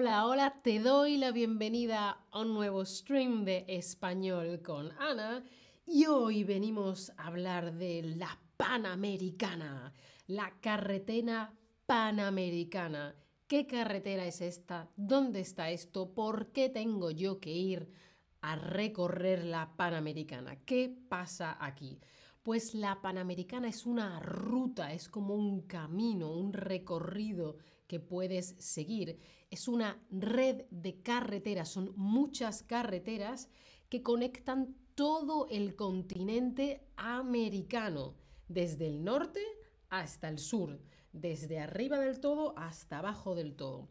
[0.00, 5.44] hola, hola, te doy la bienvenida a un nuevo stream de español con Ana
[5.86, 9.92] y hoy venimos a hablar de la Panamericana,
[10.26, 11.52] la carretera
[11.84, 13.14] Panamericana.
[13.46, 14.88] ¿Qué carretera es esta?
[14.96, 16.14] ¿Dónde está esto?
[16.14, 17.92] ¿Por qué tengo yo que ir
[18.40, 20.64] a recorrer la Panamericana?
[20.64, 22.00] ¿Qué pasa aquí?
[22.42, 29.18] Pues la Panamericana es una ruta, es como un camino, un recorrido que puedes seguir.
[29.50, 33.50] Es una red de carreteras, son muchas carreteras
[33.90, 38.14] que conectan todo el continente americano,
[38.48, 39.42] desde el norte
[39.90, 40.80] hasta el sur,
[41.12, 43.90] desde arriba del todo hasta abajo del todo.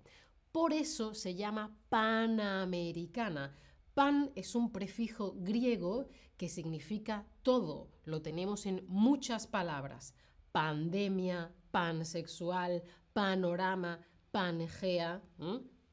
[0.51, 3.55] Por eso se llama panamericana.
[3.93, 6.07] Pan es un prefijo griego
[6.39, 7.91] que significa todo.
[8.05, 10.15] Lo tenemos en muchas palabras.
[10.53, 12.81] Pandemia, pansexual,
[13.11, 13.99] panorama,
[14.31, 15.21] Pangea,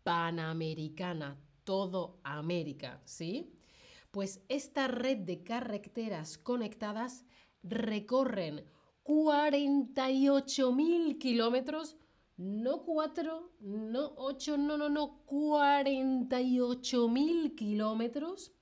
[0.05, 3.59] Panamericana, todo América, ¿sí?
[4.13, 7.25] Pues esta red de carreteras conectadas
[7.65, 8.65] recorren
[9.03, 11.97] 48.000 kilómetros,
[12.37, 18.53] no 4, no 8, no, no, no, 48.000 kilómetros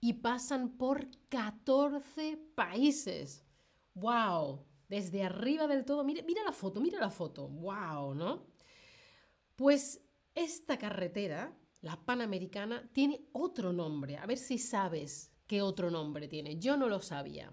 [0.00, 3.44] y pasan por 14 países.
[3.94, 4.64] ¡Wow!
[4.88, 7.48] Desde arriba del todo, mira, mira la foto, mira la foto.
[7.48, 8.14] ¡Wow!
[8.14, 8.46] ¿No?
[9.56, 10.02] Pues
[10.34, 14.16] esta carretera, la Panamericana, tiene otro nombre.
[14.16, 16.58] A ver si sabes qué otro nombre tiene.
[16.58, 17.52] Yo no lo sabía.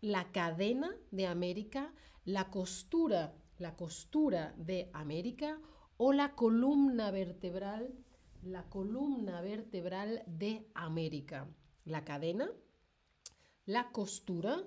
[0.00, 1.92] La cadena de América,
[2.24, 5.60] la costura, la costura de América
[5.96, 7.94] o la columna vertebral,
[8.42, 11.48] la columna vertebral de América.
[11.84, 12.50] La cadena,
[13.66, 14.64] la costura,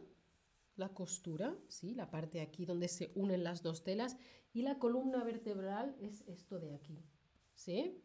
[0.76, 1.94] la costura, ¿sí?
[1.94, 4.18] la parte aquí donde se unen las dos telas,
[4.54, 7.04] y la columna vertebral es esto de aquí.
[7.54, 8.04] ¿Sí?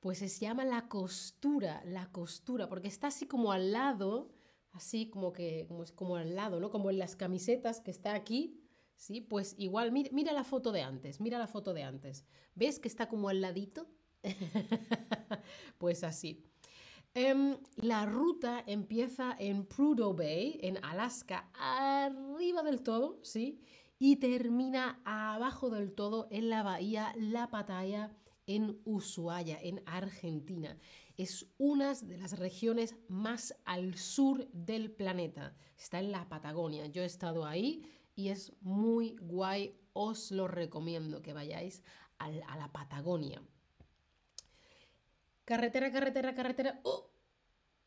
[0.00, 4.32] Pues se llama la costura, la costura, porque está así como al lado,
[4.72, 6.70] así como que, como, como al lado, ¿no?
[6.70, 8.60] Como en las camisetas que está aquí,
[8.96, 9.20] ¿sí?
[9.20, 12.24] Pues igual, mira, mira la foto de antes, mira la foto de antes.
[12.56, 13.86] ¿Ves que está como al ladito?
[15.78, 16.44] pues así.
[17.14, 23.60] Em, la ruta empieza en Prudhoe Bay, en Alaska, arriba del todo, ¿sí?
[23.98, 28.16] Y termina abajo del todo en la bahía La Pataya,
[28.46, 30.78] en Ushuaia, en Argentina.
[31.18, 35.54] Es una de las regiones más al sur del planeta.
[35.76, 36.86] Está en la Patagonia.
[36.86, 37.82] Yo he estado ahí
[38.16, 39.78] y es muy guay.
[39.92, 41.82] Os lo recomiendo que vayáis
[42.18, 43.42] a la Patagonia.
[45.52, 46.80] Carretera, carretera, carretera.
[46.84, 47.10] ¡Oh!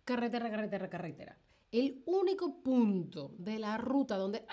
[0.04, 1.40] Carretera, carretera, carretera.
[1.72, 4.46] El único punto de la ruta donde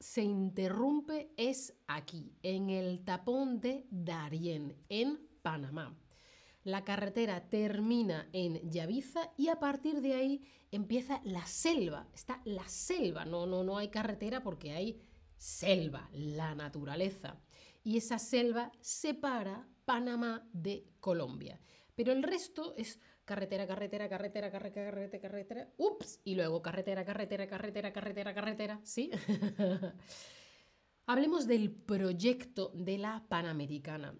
[0.00, 5.96] se interrumpe es aquí, en el tapón de Darién, en Panamá.
[6.64, 10.42] La carretera termina en Yaviza y a partir de ahí
[10.72, 12.08] empieza la selva.
[12.12, 15.00] Está la selva, no, no, no hay carretera porque hay
[15.36, 17.40] selva, la naturaleza.
[17.84, 21.60] Y esa selva separa Panamá de Colombia.
[21.98, 27.48] Pero el resto es carretera, carretera, carretera, carretera, carretera, carretera, ups, y luego carretera, carretera,
[27.48, 29.10] carretera, carretera, carretera, ¿sí?
[31.06, 34.14] Hablemos del proyecto de la Panamericana.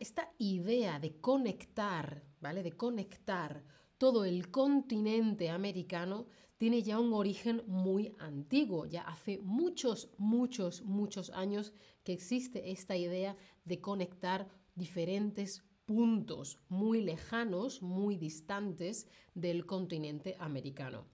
[0.00, 2.62] esta idea de conectar, ¿vale?
[2.62, 3.62] De conectar
[3.98, 8.86] todo el continente americano tiene ya un origen muy antiguo.
[8.86, 11.74] Ya hace muchos, muchos, muchos años
[12.04, 21.06] que existe esta idea de conectar diferentes puntos muy lejanos, muy distantes del continente americano.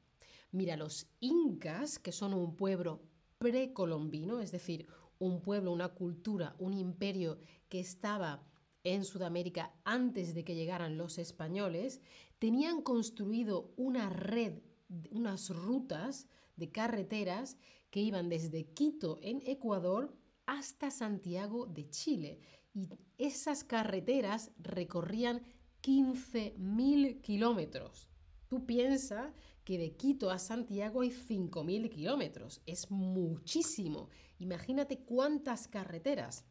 [0.51, 3.01] Mira, los incas, que son un pueblo
[3.39, 4.89] precolombino, es decir,
[5.21, 8.43] un pueblo, una cultura, un imperio que estaba
[8.83, 12.01] en Sudamérica antes de que llegaran los españoles,
[12.41, 14.55] tenían construido una red,
[15.13, 16.27] unas rutas
[16.57, 17.59] de carreteras
[17.91, 20.13] que iban desde Quito en Ecuador
[20.47, 22.41] hasta Santiago de Chile
[22.75, 22.89] y
[23.19, 25.43] esas carreteras recorrían
[25.83, 28.09] 15.000 kilómetros.
[28.49, 29.33] Tú piensas
[29.65, 32.61] que de Quito a Santiago hay 5.000 kilómetros.
[32.67, 34.09] Es muchísimo.
[34.39, 36.45] Imagínate cuántas carreteras.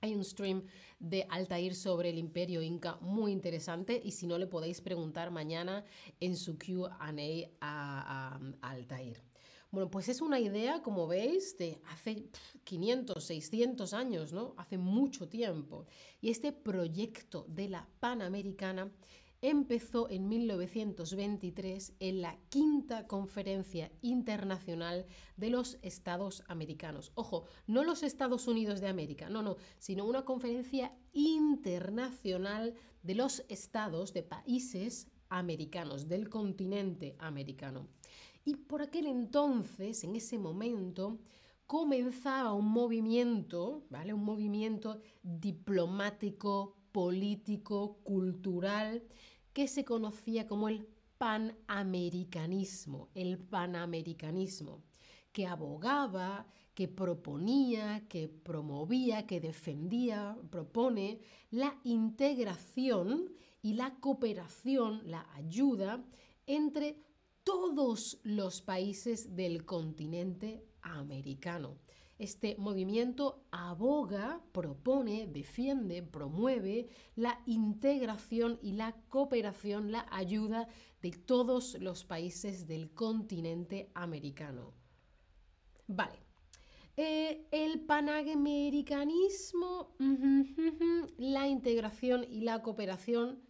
[0.00, 0.64] Hay un stream
[0.98, 5.84] de Altair sobre el imperio inca muy interesante y si no le podéis preguntar mañana
[6.20, 6.92] en su QA
[7.60, 9.22] a, a Altair.
[9.76, 12.30] Bueno, pues es una idea, como veis, de hace
[12.64, 14.54] 500, 600 años, ¿no?
[14.56, 15.84] Hace mucho tiempo.
[16.22, 18.90] Y este proyecto de la Panamericana
[19.42, 25.04] empezó en 1923 en la quinta conferencia internacional
[25.36, 27.12] de los Estados americanos.
[27.14, 32.72] Ojo, no los Estados Unidos de América, no, no, sino una conferencia internacional
[33.02, 37.88] de los estados, de países americanos, del continente americano.
[38.46, 41.18] Y por aquel entonces, en ese momento,
[41.66, 44.14] comenzaba un movimiento, ¿vale?
[44.14, 49.02] Un movimiento diplomático, político, cultural,
[49.52, 50.86] que se conocía como el
[51.18, 54.84] panamericanismo, el panamericanismo,
[55.32, 61.18] que abogaba, que proponía, que promovía, que defendía, propone
[61.50, 66.04] la integración y la cooperación, la ayuda
[66.46, 67.02] entre
[67.46, 71.78] todos los países del continente americano.
[72.18, 80.66] Este movimiento aboga, propone, defiende, promueve la integración y la cooperación, la ayuda
[81.00, 84.74] de todos los países del continente americano.
[85.86, 86.18] Vale.
[86.96, 89.94] Eh, el panamericanismo,
[91.16, 93.40] la integración y la cooperación,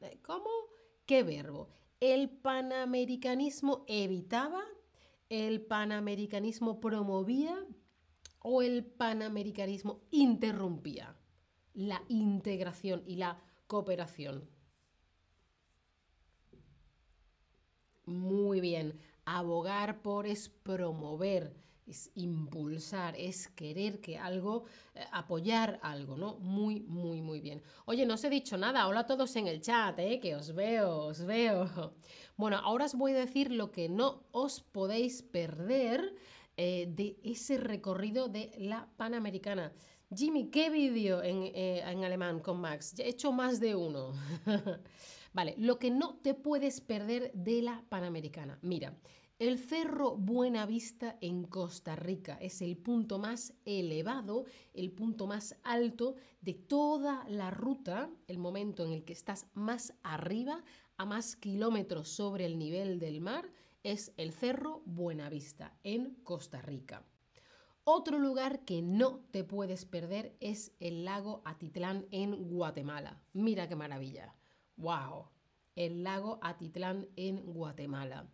[0.00, 0.48] eh, ¿cómo?
[1.04, 1.68] ¿Qué verbo?
[2.00, 4.62] El panamericanismo evitaba,
[5.28, 7.66] el panamericanismo promovía,
[8.40, 11.16] o el panamericanismo interrumpía
[11.74, 14.48] la integración y la cooperación.
[18.04, 21.54] Muy bien, abogar por es promover,
[21.88, 24.64] es impulsar, es querer que algo,
[24.94, 26.38] eh, apoyar algo, ¿no?
[26.38, 27.62] Muy, muy, muy bien.
[27.86, 30.20] Oye, no os he dicho nada, hola a todos en el chat, ¿eh?
[30.20, 31.94] Que os veo, os veo.
[32.36, 36.14] Bueno, ahora os voy a decir lo que no os podéis perder
[36.56, 39.72] eh, de ese recorrido de la Panamericana.
[40.14, 42.94] Jimmy, ¿qué vídeo en, eh, en, alemán con Max?
[42.94, 44.12] Ya he hecho más de uno.
[45.32, 48.58] vale, lo que no te puedes perder de la Panamericana.
[48.62, 48.96] Mira,
[49.38, 56.16] el Cerro Buenavista en Costa Rica es el punto más elevado, el punto más alto
[56.40, 60.64] de toda la ruta, el momento en el que estás más arriba,
[60.96, 63.52] a más kilómetros sobre el nivel del mar
[63.84, 67.04] es el Cerro Buenavista, en Costa Rica.
[67.84, 73.22] Otro lugar que no te puedes perder es el lago Atitlán en Guatemala.
[73.32, 74.34] Mira qué maravilla.
[74.76, 75.28] ¡Wow!
[75.76, 78.28] El lago Atitlán en Guatemala.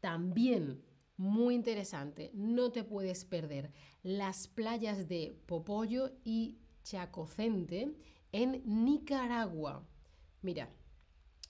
[0.00, 0.82] También,
[1.16, 3.72] muy interesante, no te puedes perder
[4.02, 7.96] las playas de Popollo y Chacocente
[8.32, 9.86] en Nicaragua.
[10.42, 10.70] Mira,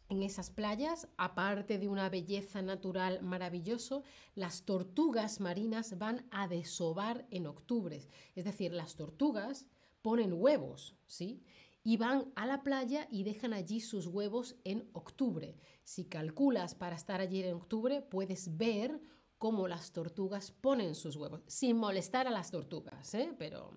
[0.09, 4.05] en esas playas, aparte de una belleza natural maravilloso,
[4.37, 8.09] las tortugas marinas van a desovar en octubre.
[8.37, 9.67] Es decir, las tortugas
[10.03, 11.43] ponen huevos, ¿sí?
[11.87, 15.55] Y van a la playa y dejan allí sus huevos en octubre.
[15.85, 19.01] Si calculas para estar allí en octubre, puedes ver
[19.39, 23.33] cómo las tortugas ponen sus huevos, sin molestar a las tortugas, ¿eh?
[23.39, 23.71] Pero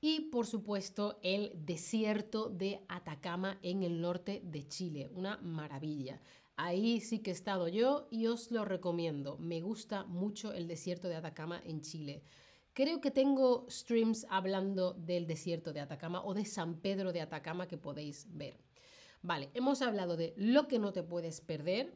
[0.00, 6.20] y por supuesto el desierto de Atacama en el norte de Chile, una maravilla.
[6.56, 9.36] Ahí sí que he estado yo y os lo recomiendo.
[9.38, 12.22] Me gusta mucho el desierto de Atacama en Chile.
[12.74, 17.68] Creo que tengo streams hablando del desierto de Atacama o de San Pedro de Atacama
[17.68, 18.58] que podéis ver.
[19.20, 21.94] Vale, hemos hablado de lo que no te puedes perder,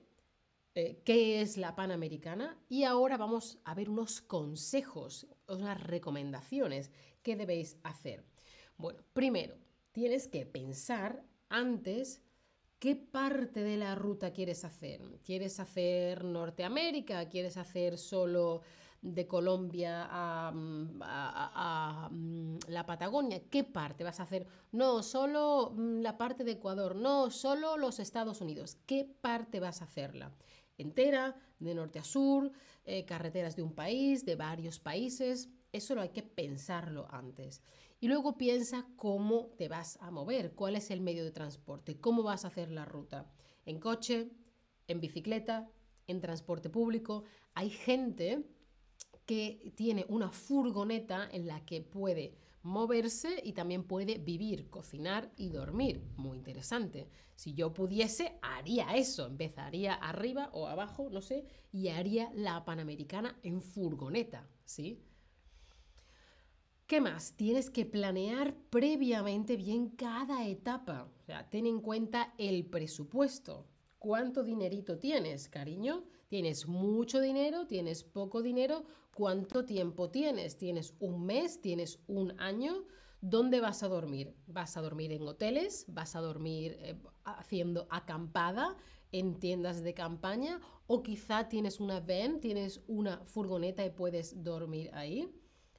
[0.75, 6.91] eh, qué es la Panamericana y ahora vamos a ver unos consejos, unas recomendaciones
[7.23, 8.23] ¿qué debéis hacer?
[8.77, 9.57] Bueno, primero,
[9.93, 12.23] tienes que pensar antes
[12.79, 15.01] qué parte de la ruta quieres hacer.
[15.25, 17.29] ¿Quieres hacer Norteamérica?
[17.29, 18.61] ¿Quieres hacer solo
[19.03, 21.01] de Colombia a, mm,
[22.11, 23.43] mm, la Patagonia?
[23.51, 24.47] ¿Qué parte vas a hacer?
[24.73, 28.79] No, solo mm, la parte de Ecuador, no, solo los Estados Unidos.
[28.87, 30.33] ¿Qué parte vas a hacerla?
[30.79, 31.37] ¿Entera?
[31.59, 32.53] ¿De norte a sur?
[32.85, 34.25] Eh, ¿Carreteras de un país?
[34.25, 35.49] ¿De varios países?
[35.73, 37.63] Eso lo hay que pensarlo antes.
[37.99, 42.23] Y luego piensa cómo te vas a mover, cuál es el medio de transporte, cómo
[42.23, 43.31] vas a hacer la ruta.
[43.65, 44.31] En coche,
[44.87, 45.71] en bicicleta,
[46.07, 47.25] en transporte público.
[47.55, 48.45] Hay gente
[49.27, 55.51] que tiene una furgoneta en la que puede moverse y también puede vivir, cocinar y
[55.51, 56.03] dormir.
[56.17, 57.09] Muy interesante.
[57.35, 59.27] Si yo pudiese, haría eso.
[59.27, 65.03] Empezaría arriba o abajo, no sé, y haría la Panamericana en furgoneta, ¿sí?
[66.87, 67.33] ¿Qué más?
[67.37, 71.05] Tienes que planear previamente bien cada etapa.
[71.05, 73.67] O sea, ten en cuenta el presupuesto.
[73.99, 76.05] ¿Cuánto dinerito tienes, cariño?
[76.29, 77.67] ¿Tienes mucho dinero?
[77.67, 78.85] ¿Tienes poco dinero?
[79.15, 80.59] ¿Cuánto tiempo tienes?
[80.59, 81.61] ¿Tienes un mes?
[81.61, 82.85] ¿Tienes un año?
[83.21, 84.35] ¿Dónde vas a dormir?
[84.49, 85.85] ¿Vas a dormir en hoteles?
[85.89, 88.77] ¿Vas a dormir eh, haciendo acampada
[89.13, 90.61] en tiendas de campaña?
[90.89, 95.33] ¿O quizá tienes una van, tienes una furgoneta y puedes dormir ahí?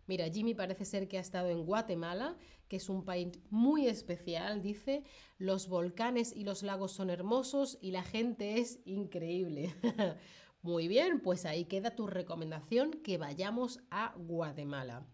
[0.07, 2.37] Mira, Jimmy parece ser que ha estado en Guatemala,
[2.69, 5.03] que es un país muy especial, dice,
[5.37, 9.75] los volcanes y los lagos son hermosos y la gente es increíble.
[10.61, 15.05] muy bien, pues ahí queda tu recomendación que vayamos a Guatemala.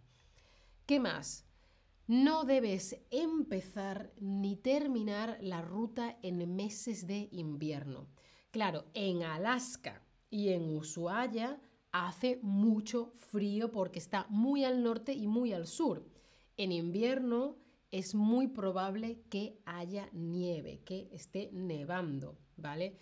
[0.85, 1.47] ¿Qué más?
[2.05, 8.09] No debes empezar ni terminar la ruta en meses de invierno.
[8.51, 11.59] Claro, en Alaska y en Ushuaia
[11.93, 16.05] hace mucho frío porque está muy al norte y muy al sur.
[16.57, 17.55] En invierno
[17.91, 22.97] es muy probable que haya nieve, que esté nevando, ¿vale?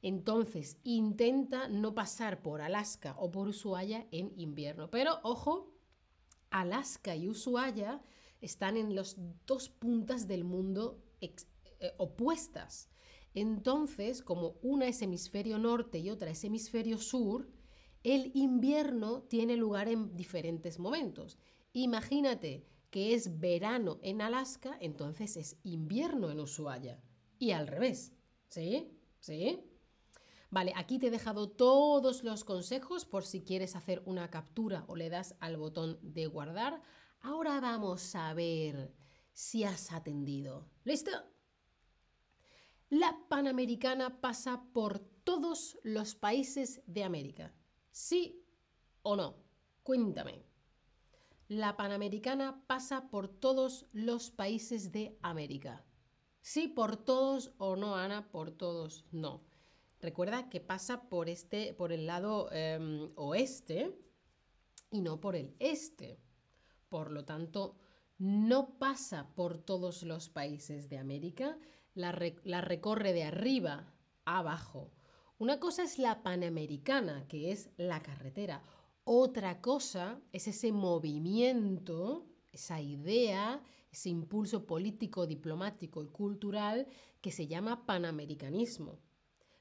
[0.00, 4.88] Entonces, intenta no pasar por Alaska o por Ushuaia en invierno.
[4.90, 5.74] Pero ojo,
[6.50, 8.00] Alaska y Ushuaia
[8.40, 11.34] están en las dos puntas del mundo eh,
[11.98, 12.88] opuestas.
[13.34, 17.50] Entonces, como una es hemisferio norte y otra es hemisferio sur,
[18.06, 21.38] el invierno tiene lugar en diferentes momentos.
[21.72, 27.02] Imagínate que es verano en Alaska, entonces es invierno en Ushuaia.
[27.40, 28.12] Y al revés.
[28.46, 28.96] ¿Sí?
[29.18, 29.60] ¿Sí?
[30.50, 34.94] Vale, aquí te he dejado todos los consejos por si quieres hacer una captura o
[34.94, 36.80] le das al botón de guardar.
[37.22, 38.94] Ahora vamos a ver
[39.32, 40.70] si has atendido.
[40.84, 41.10] ¿Listo?
[42.88, 47.52] La Panamericana pasa por todos los países de América.
[47.96, 48.44] ¿Sí
[49.00, 49.42] o no?
[49.82, 50.44] Cuéntame.
[51.48, 55.82] La Panamericana pasa por todos los países de América.
[56.42, 59.46] Sí, por todos o no, Ana, por todos no.
[59.98, 63.98] Recuerda que pasa por este, por el lado em, oeste
[64.90, 66.20] y no por el este.
[66.90, 67.78] Por lo tanto,
[68.18, 71.58] no pasa por todos los países de América,
[71.94, 73.90] la, la recorre de arriba
[74.26, 74.92] a abajo
[75.38, 78.62] una cosa es la panamericana, que es la carretera.
[79.04, 86.86] Otra cosa es ese movimiento, esa idea, ese impulso político, diplomático y cultural
[87.20, 88.98] que se llama panamericanismo.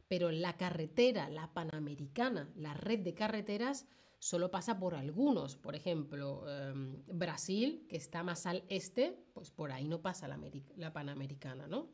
[0.08, 3.86] Pero la carretera, la panamericana, la red de carreteras,
[4.20, 5.58] solo pasa por algunos.
[5.58, 10.39] Por ejemplo, em, Brasil, que está más al este, pues por ahí no pasa la,
[10.77, 11.89] la panamericana, ¿no?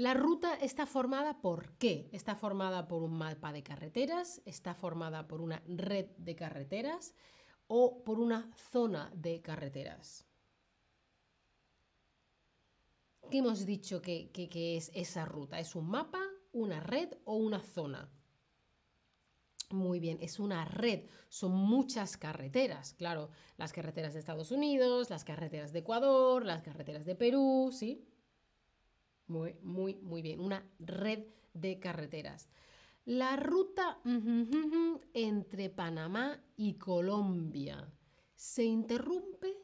[0.00, 2.08] La ruta está formada por qué?
[2.10, 7.14] Está formada por un mapa de carreteras, está formada por una red de carreteras
[7.66, 10.24] o por una zona de carreteras.
[13.30, 15.60] ¿Qué hemos dicho que, es esa ruta?
[15.60, 18.10] ¿Es un mapa, una red o una zona?
[19.68, 23.28] Muy bien, es una red, son muchas carreteras, claro,
[23.58, 28.09] las carreteras de Estados Unidos, las carreteras de Ecuador, las carreteras de Perú, ¿sí?
[29.30, 30.40] Muy, muy, muy bien.
[30.40, 31.20] Una red
[31.54, 32.48] de carreteras.
[33.04, 34.00] La ruta
[35.14, 37.88] entre Panamá y Colombia
[38.34, 39.56] se interrumpe,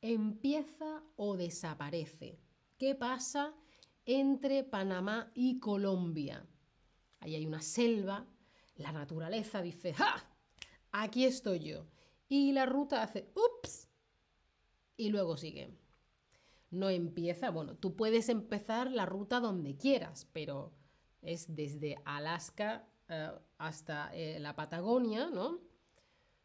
[0.00, 2.40] empieza o desaparece.
[2.76, 3.54] ¿Qué pasa
[4.04, 6.44] entre Panamá y Colombia?
[7.20, 8.26] Ahí hay una selva,
[8.74, 10.28] la naturaleza dice, ¡ja!
[10.90, 11.86] Aquí estoy yo.
[12.28, 13.88] Y la ruta hace, ¡ups!
[14.96, 15.83] Y luego sigue
[16.74, 20.72] no empieza, bueno, tú puedes empezar la ruta donde quieras, pero
[21.22, 25.60] es desde Alaska eh, hasta eh, la Patagonia, ¿no?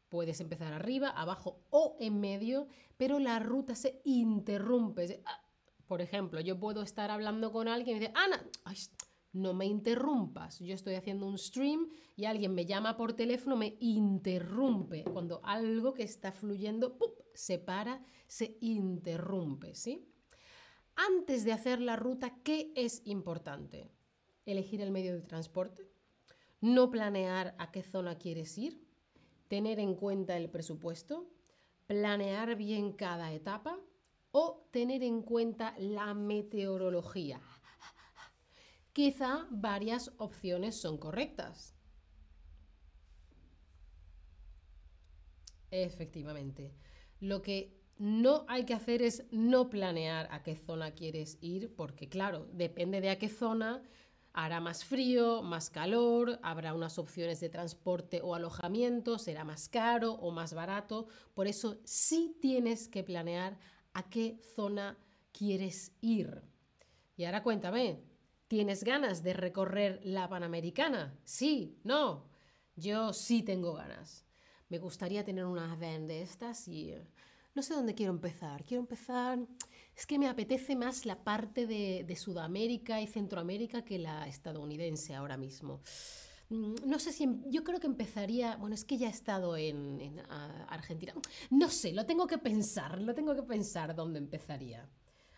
[0.07, 2.67] Puedes empezar arriba, abajo o en medio,
[2.97, 5.21] pero la ruta se interrumpe.
[5.25, 5.41] Ah,
[5.87, 8.43] por ejemplo, yo puedo estar hablando con alguien y dice, Ana,
[9.33, 10.59] no me interrumpas.
[10.59, 15.03] Yo estoy haciendo un stream y alguien me llama por teléfono, me interrumpe.
[15.03, 16.97] Cuando algo que está fluyendo
[17.33, 20.07] se para, se interrumpe, ¿sí?
[21.07, 23.89] Antes de hacer la ruta, ¿qué es importante?
[24.45, 25.89] Elegir el medio de transporte,
[26.59, 28.85] no planear a qué zona quieres ir,
[29.47, 31.29] tener en cuenta el presupuesto,
[31.87, 33.79] planear bien cada etapa
[34.31, 37.41] o tener en cuenta la meteorología.
[38.91, 41.75] Quizá varias opciones son correctas.
[45.71, 46.73] Efectivamente.
[47.21, 52.07] Lo que no hay que hacer es no planear a qué zona quieres ir, porque
[52.07, 53.83] claro, depende de a qué zona,
[54.31, 60.13] hará más frío, más calor, habrá unas opciones de transporte o alojamiento, será más caro
[60.13, 61.07] o más barato.
[61.33, 63.57] Por eso sí tienes que planear
[63.93, 64.97] a qué zona
[65.33, 66.41] quieres ir.
[67.17, 68.01] Y ahora cuéntame,
[68.47, 71.19] ¿tienes ganas de recorrer la Panamericana?
[71.25, 72.29] Sí, no.
[72.77, 74.25] Yo sí tengo ganas.
[74.69, 76.95] Me gustaría tener una van de estas y
[77.59, 78.63] no sé dónde quiero empezar.
[78.63, 79.37] Quiero empezar,
[79.93, 85.13] es que me apetece más la parte de, de Sudamérica y Centroamérica que la estadounidense
[85.13, 85.81] ahora mismo.
[86.47, 89.57] Mm, no sé si, em, yo creo que empezaría, bueno, es que ya he estado
[89.57, 90.21] en,
[90.69, 91.13] Argentina.
[91.49, 94.87] No sé, lo tengo que pensar, lo tengo que pensar dónde empezaría.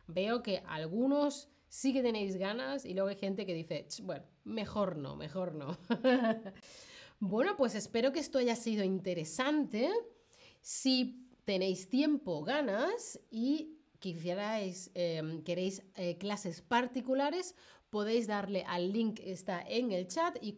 [0.05, 4.95] Veo que algunos sí que tenéis ganas y luego hay gente que dice, bueno, mejor
[4.95, 5.75] no, mejor no.
[7.19, 9.89] bueno, pues espero que esto haya sido interesante.
[10.61, 17.55] Si tenéis tiempo, ganas y quisierais, em, queréis eh, clases particulares,
[17.89, 20.53] podéis darle al link que está en el chat y,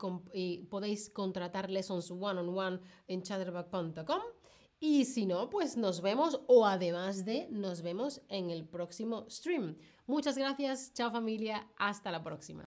[0.69, 4.21] podéis contratar lessons one-on-one en chatterback.com.
[4.79, 9.77] Y si no, pues nos vemos o además de nos vemos en el próximo stream.
[10.05, 12.65] Muchas gracias, chao familia, hasta la próxima.